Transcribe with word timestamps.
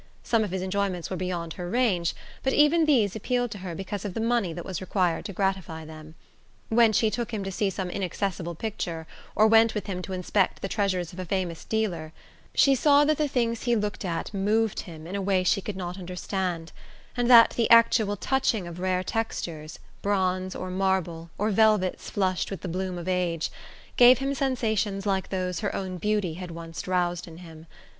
Some 0.23 0.43
of 0.43 0.49
his 0.49 0.63
enjoyments 0.63 1.11
were 1.11 1.15
beyond 1.15 1.53
her 1.53 1.69
range, 1.69 2.15
but 2.41 2.53
even 2.53 2.85
these 2.85 3.15
appealed 3.15 3.51
to 3.51 3.59
her 3.59 3.75
because 3.75 4.03
of 4.03 4.15
the 4.15 4.19
money 4.19 4.51
that 4.51 4.65
was 4.65 4.81
required 4.81 5.25
to 5.25 5.31
gratify 5.31 5.85
them. 5.85 6.15
When 6.69 6.91
she 6.91 7.11
took 7.11 7.31
him 7.31 7.43
to 7.43 7.51
see 7.51 7.69
some 7.69 7.91
inaccessible 7.91 8.55
picture, 8.55 9.05
or 9.35 9.45
went 9.45 9.75
with 9.75 9.85
him 9.85 10.01
to 10.01 10.13
inspect 10.13 10.63
the 10.63 10.67
treasures 10.67 11.13
of 11.13 11.19
a 11.19 11.25
famous 11.25 11.63
dealer, 11.65 12.13
she 12.55 12.73
saw 12.73 13.05
that 13.05 13.19
the 13.19 13.27
things 13.27 13.65
he 13.65 13.75
looked 13.75 14.03
at 14.03 14.33
moved 14.33 14.79
him 14.89 15.05
in 15.05 15.15
a 15.15 15.21
way 15.21 15.43
she 15.43 15.61
could 15.61 15.77
not 15.77 15.99
understand, 15.99 16.71
and 17.15 17.29
that 17.29 17.51
the 17.51 17.69
actual 17.69 18.17
touching 18.17 18.65
of 18.65 18.79
rare 18.79 19.03
textures 19.03 19.77
bronze 20.01 20.55
or 20.55 20.71
marble, 20.71 21.29
or 21.37 21.51
velvets 21.51 22.09
flushed 22.09 22.49
with 22.49 22.61
the 22.61 22.67
bloom 22.67 22.97
of 22.97 23.07
age 23.07 23.51
gave 23.97 24.17
him 24.17 24.33
sensations 24.33 25.05
like 25.05 25.29
those 25.29 25.59
her 25.59 25.75
own 25.75 25.99
beauty 25.99 26.33
had 26.33 26.49
once 26.49 26.87
roused 26.87 27.27
in 27.27 27.37
him. 27.37 27.67